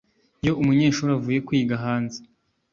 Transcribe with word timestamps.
“Iyo 0.43 0.53
umunyeshuri 0.61 1.09
avuye 1.17 1.39
kwiga 1.47 1.75
hanze 1.83 2.19